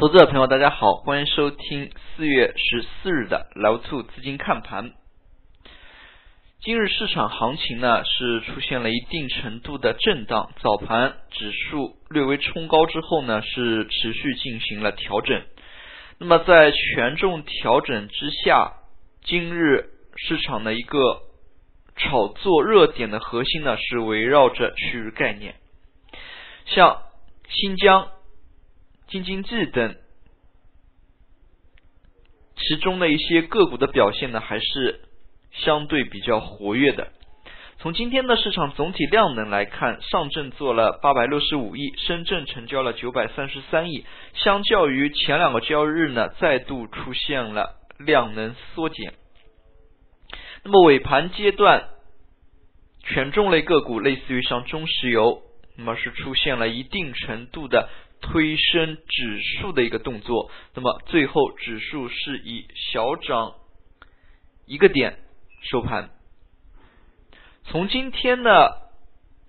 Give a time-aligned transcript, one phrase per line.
[0.00, 4.92] 投资者朋友，大家好，欢迎收听四月十四日的老兔资金看盘。
[6.62, 15.42] 今日市场行情呢是出现了一定程度的震荡，早盘指数略微冲高之后呢是持续进行了调整。
[16.18, 18.76] 那么在权重调整之下，
[19.22, 20.96] 今日市场的一个
[21.96, 25.56] 炒作热点的核心呢是围绕着区域概念，
[26.64, 27.02] 像
[27.50, 28.08] 新疆、
[29.10, 29.96] 京津冀等。
[32.56, 35.00] 其中的一些个股的表现呢，还是
[35.50, 37.08] 相对比较活跃的。
[37.78, 44.04] 从今天的市场总体量能来看，上证做了八百六十五亿，深圳成交了九百三十三亿。
[44.34, 49.14] 相较于前两个交易日呢，再度出现了量能缩减。
[50.62, 51.88] 那么尾盘阶段，
[53.02, 55.42] 权重类个股，类似于像中石油，
[55.80, 57.88] 那么是出现了一定程度的。
[58.22, 63.54] 推升指数的一个动作，那么最后指数是以小涨
[64.66, 65.16] 一个点
[65.62, 66.10] 收盘。
[67.64, 68.90] 从今天的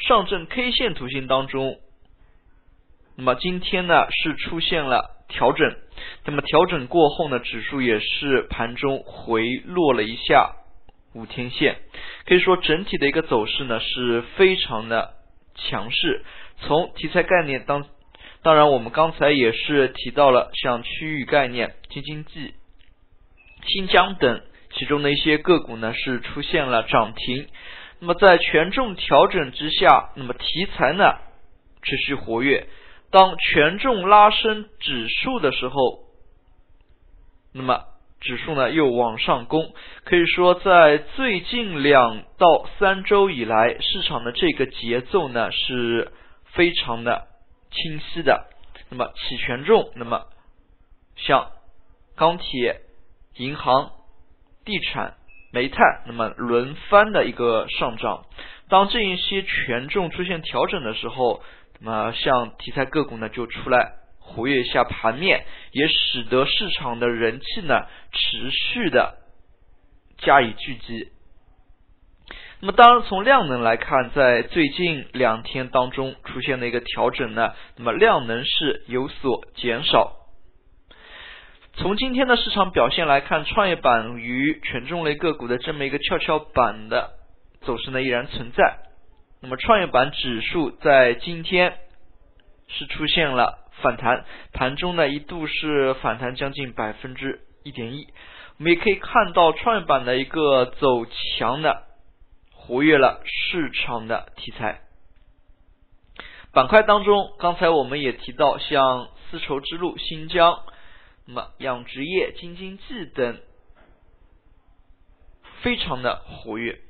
[0.00, 1.78] 上证 K 线图形当中，
[3.14, 5.76] 那么今天呢是出现了调整，
[6.24, 10.56] 那么调整过后呢，指数也是盘中回落了一下
[11.14, 11.78] 五天线，
[12.24, 15.14] 可以说整体的一个走势呢是非常的
[15.56, 16.24] 强势。
[16.60, 17.84] 从题材概念当
[18.42, 22.54] 当然，我们刚才也是提到了像区域概念、京津冀、
[23.66, 24.40] 新疆等
[24.72, 27.48] 其中的一些个股呢，是出现了涨停。
[27.98, 31.16] 那么在权重调整之下，那么题材呢
[31.82, 32.68] 持续活跃。
[33.10, 36.00] 当权重拉升指数的时候，
[37.52, 37.84] 那么
[38.26, 39.72] 指数呢又往上攻。
[40.04, 46.12] 可以说，在最近两到三周以来，市场的这个节奏呢是
[46.52, 47.28] 非常的。
[47.68, 48.46] 清晰的，
[48.88, 50.22] 那么起权重，那么
[51.16, 51.50] 像
[52.16, 52.80] 钢铁、
[53.34, 53.90] 银行、
[54.64, 55.14] 地产、
[55.52, 58.24] 煤炭，那么轮番的一个上涨。
[58.70, 61.42] 当这一些权重出现调整的时候，
[61.80, 69.14] 那么像题材个股呢就出来活跃一下盘面，也使得市场的人气呢持续的
[70.18, 71.12] 加以聚集。
[72.60, 80.14] 那么，当然从量能来看，在最近两天当中出现的一个调整呢，那么量能是有所减少。
[81.74, 87.10] 从今天的市场表现来看，创业板与权重类个股的这么一个跷跷板的
[87.60, 88.78] 走势呢依然存在。
[89.42, 91.74] 那么，创业板指数在今天
[92.68, 98.06] 是出现了反弹，盘中呢一度是反弹将近百分之一点一。
[98.58, 101.06] 我们也可以看到创业板的一个走
[101.38, 101.84] 强的。
[102.68, 104.80] 活跃了市场的题材
[106.52, 110.64] 板块当中，刚才我们也提到，像丝绸之路、新疆、
[111.26, 113.38] 那么养殖业、京津冀等，
[115.60, 116.80] 非常的活跃。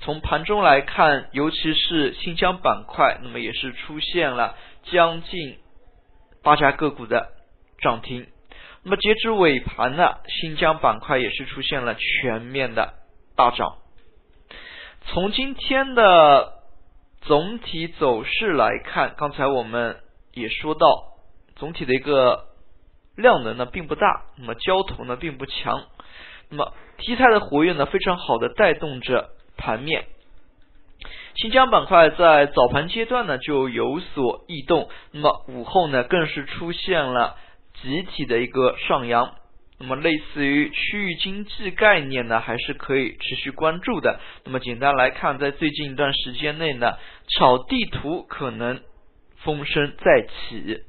[0.00, 4.54] 从盘中来看，尤其是新疆板块，那么也是出现了
[4.90, 5.58] 将近
[6.42, 7.28] 八家个股的
[7.80, 8.26] 涨停。
[8.84, 12.94] 那么截至尾盘呢，新疆板块也是出现了全面的
[13.36, 13.78] 大涨。
[15.04, 16.54] 从今天的
[17.20, 20.00] 总体走势来看，刚才我们
[20.32, 20.86] 也说到，
[21.56, 22.46] 总体的一个
[23.16, 25.84] 量能呢并不大，那么交投呢并不强，
[26.50, 30.06] 那么题材的活跃呢非常好的带动着盘面。
[31.42, 37.36] 新疆板块在早盘阶段呢就有所异动，那么午后呢更是出现了
[37.82, 39.34] 集体的一个上扬。
[39.80, 44.20] 那么，类似于区域经济概念呢，还是可以持续关注的。
[44.44, 46.92] 那么，简单来看，在最近一段时间内呢，
[47.26, 48.80] 炒地图可能
[49.38, 50.84] 风声再起。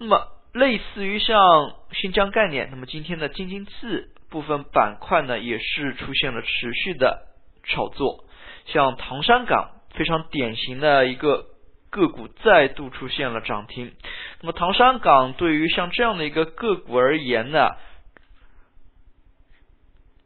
[0.00, 7.28] 那么，类似于像新疆概念，那么今天的京津冀部分板块呢，也是出现了持续的
[7.62, 8.23] 炒作。
[8.66, 11.46] 像唐山港，非常典型的一个
[11.90, 13.92] 个股再度出现了涨停。
[14.40, 17.70] 那么，唐山港对于像这样的一个个股而言呢？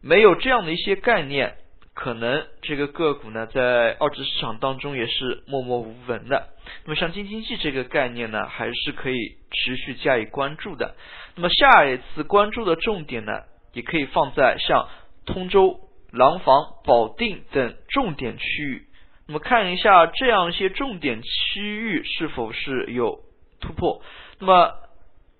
[0.00, 1.56] 没有这样的一些概念，
[1.92, 6.50] 可能这个个股呢，在二级市场当中也是默默无闻的。
[6.84, 9.16] 那么像京津冀这个概念呢，还是可以
[9.50, 10.94] 持续加以关注的。
[11.34, 13.42] 那么下一次关注的重点呢，
[13.72, 14.88] 也可以放在像
[15.26, 15.80] 通州、
[16.12, 18.86] 廊坊、保定等重点区域。
[19.26, 23.20] 那么看一下这样一些重点区域是否是有
[23.60, 24.02] 突破。
[24.38, 24.72] 那么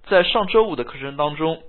[0.08, 1.62] 在上周五的课程当中。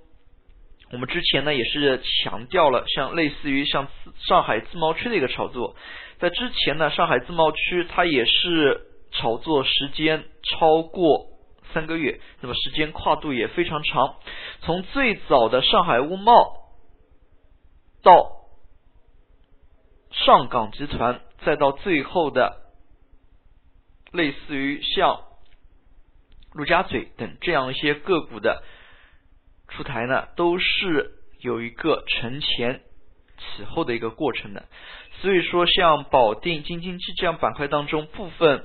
[0.91, 3.87] 我们之前呢也是强调了，像类似于像
[4.27, 5.75] 上海自贸区的一个炒作，
[6.17, 8.81] 在之前呢，上海自贸区它也是
[9.11, 11.27] 炒作时间超过
[11.73, 14.15] 三个月，那么时间跨度也非常长。
[14.61, 16.33] 从最早的上海物贸
[18.01, 18.38] 到
[20.11, 22.57] 上港集团，再到最后的
[24.11, 25.21] 类似于像
[26.53, 28.63] 陆家嘴等这样一些个股的
[29.67, 32.81] 出台呢，都是有一个承前
[33.38, 34.65] 启后的一个过程的。
[35.21, 38.63] 所以说，像保定、京津冀这样板块当中，部分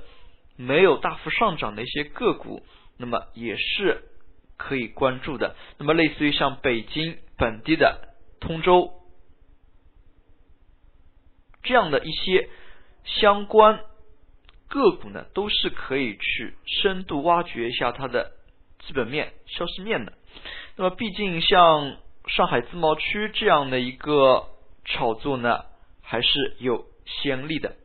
[0.56, 2.62] 没有大幅上涨的一些个股，
[2.96, 4.04] 那么也是
[4.56, 5.56] 可以关注的。
[5.78, 8.92] 那么，类似于像北京本地的通州
[11.64, 12.48] 这样的一些
[13.04, 13.80] 相关
[14.68, 18.30] 个股呢，都是可以去深度挖掘一下它的
[18.86, 20.12] 基本面、消息面的。
[20.76, 21.96] 那么，毕竟像
[22.28, 24.46] 上海自贸区这样的一个
[24.84, 25.64] 炒作呢。
[26.06, 27.76] 还是有先例的，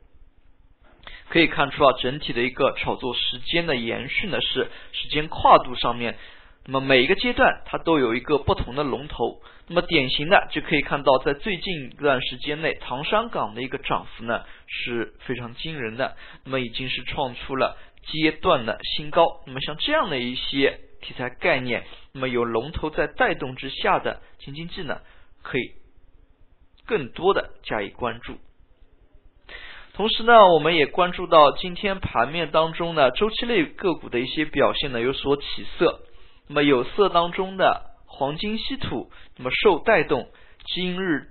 [1.30, 6.18] 可以看出啊，整体的一个炒作时间的延续呢是时间跨度上面，
[6.66, 16.16] 那么每一个阶段它都有一个不同的龙头，那么典型的就可以看到，在最近一段时间内，唐山港的一个涨幅呢是非常惊人的，
[16.46, 17.78] 那么已经是创出了
[18.12, 21.84] 阶段的新高，那么像这样的一些题材概念，
[22.14, 25.02] 那么有龙头在带动之下的新经济呢，
[25.42, 25.74] 可以。
[26.86, 28.40] 更多的加以关注，
[29.94, 35.44] 同时呢，我们也关注到今天盘面当中呢，周期类个股的一些表现呢有所起
[35.78, 36.02] 色。
[36.50, 40.28] 那么有色当中的黄金稀土，那么受带动，
[40.66, 41.28] 今日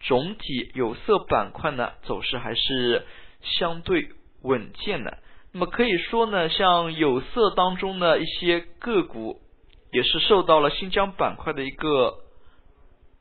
[0.00, 3.06] 总体有色板块呢走势还是
[3.40, 4.10] 相对
[4.42, 5.16] 稳健的。
[5.50, 9.40] 那么可以说呢，像有色当中的一些个股，
[9.92, 12.18] 也是受到了新疆板块的一个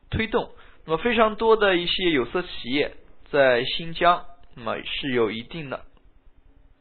[0.09, 0.51] 推动。
[0.85, 2.97] 那么非常多的一些有色企业
[3.29, 5.85] 在新疆，那么是有一定的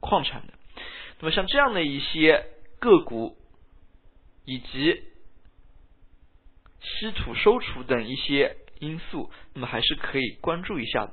[0.01, 0.55] 矿产的。
[1.21, 2.47] 那么像这样的一些
[2.81, 3.37] 个股，
[4.45, 5.03] 以及
[6.81, 11.13] 稀土收储等一些因素，那么还是可以关注一下的。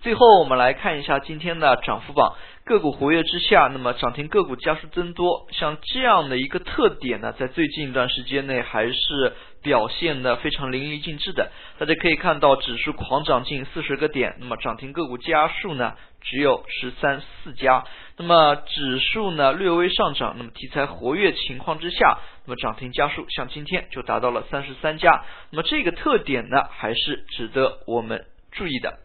[0.00, 11.50] 最后我们来看一下今天的涨幅榜，个股活跃之下，那么涨停个股加速增多，像这样的一个特点呢，在最近一段时间内还是表现的非常淋漓尽致的。
[11.78, 17.84] 大家可以看到，指数狂涨近四十个点，那么涨停个股家数呢只有十三四家，
[18.18, 28.98] 那么指数呢略微上涨，那么题材活跃情况之下，那么涨停家数像今天就达到了三十三家，那么这个特点呢还是值得我们注意的。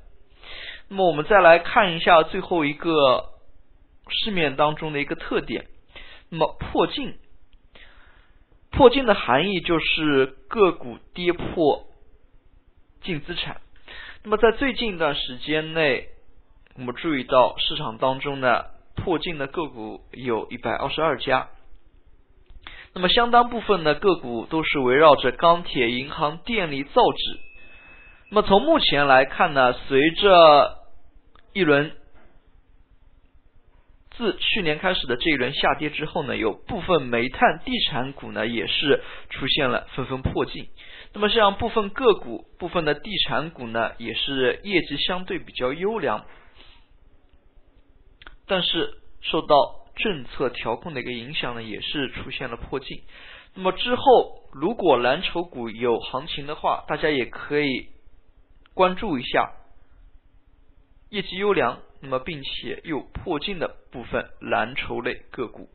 [0.88, 3.30] 那么我们再来看一下最后一个
[4.10, 5.66] 市面当中的一个特点。
[6.30, 7.16] 那么破净，
[8.72, 11.88] 破净的含义就是个股跌破
[13.02, 13.60] 净资产。
[14.24, 16.08] 那么在最近一段时间内，
[16.76, 18.64] 我们注意到市场当中呢
[18.96, 21.50] 破净的个股有一百二十二家。
[22.94, 27.40] 那么相当部分的个股都是围绕着钢铁、银行、电力、造纸。
[28.30, 30.78] 那么从目前来看呢，随着
[31.54, 31.92] 一轮
[34.18, 40.68] 自去年开始的这一轮下跌之后呢，有部分煤炭、地产股呢也是出现了纷纷破净。
[41.14, 46.26] 那么像部分个股、部分的地产股呢，也是业绩相对比较优良，
[48.52, 53.02] 但是受到政策调控的一个影响呢，也是出现了破净。
[53.54, 57.88] 那么之后如果蓝筹股有行情的话，大家也可以
[58.74, 59.54] 关注一下。
[61.10, 65.70] 业绩优良，那么并且又破净的部分蓝筹类个股，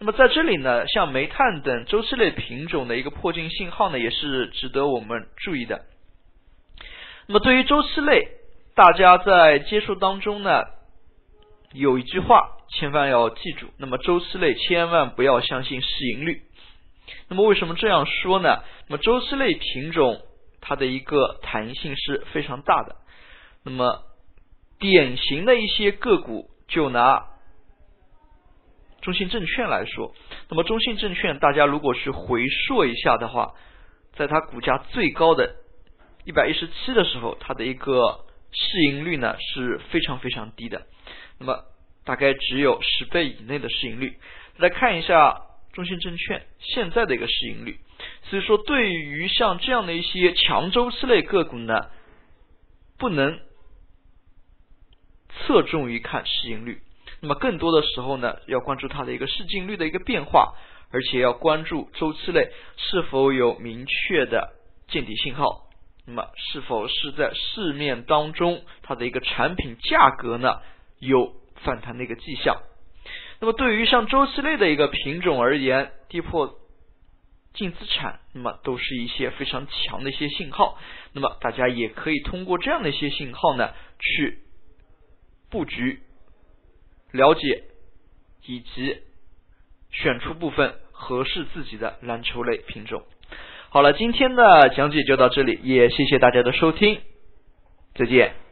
[0.00, 5.84] 那么在这里呢，像煤炭等周期类品种的一个破净信号呢，也是值得我们注意的。
[7.28, 8.32] 那么对于周期类，
[8.74, 10.64] 大家在接触当中呢，
[11.72, 16.42] 有一句话千万要记住，那么周期类千万不要相信市盈率。
[17.28, 18.62] 那么为什么这样说呢？
[18.88, 20.22] 那么周期类品种
[20.60, 22.96] 它的一个弹性是非常大的，
[23.64, 24.02] 那么。
[24.78, 27.28] 典型的一些个股，就拿
[29.00, 30.14] 中信证券来说，
[30.50, 33.54] 那么中信证券，大家如果去回溯一下的话，
[34.16, 35.54] 在它股价最高的
[36.26, 40.82] 一百一十七的时候，它的一个市盈率呢是非常非常低的，
[41.38, 41.64] 那么
[42.04, 44.18] 大概只有十倍以内的市盈率。
[44.56, 47.78] 来看一下中信证券现在的一个市盈率，
[48.24, 51.90] 所以说对于像这样的一些强周期类个股呢，
[52.98, 53.40] 不能。
[55.38, 56.80] 侧重于看市盈率，
[57.20, 60.54] 那么更多的时候呢，要关注它的一个市净率的一个变化，
[60.90, 64.54] 而且要关注周期内是否有明确的
[64.88, 65.68] 见底信号，
[66.06, 70.62] 那么是否是在市面当中它的一个产品价格呢
[70.98, 72.56] 有反弹的一个迹象。
[73.40, 76.58] 那么对于像周期类的一个品种而言，跌破
[77.52, 80.78] 净资产，那么都是一些非常强的一些信号。
[81.12, 84.38] 那么大家也可以通过这样的一些信号呢，去
[85.50, 86.00] 布局、
[87.12, 87.64] 了解
[88.46, 88.98] 以及
[89.90, 93.02] 选出部分合适自己的蓝筹类品种。
[93.68, 97.00] 好了，今天的讲解就到这里，也谢谢大家的收听，
[97.94, 98.45] 再见。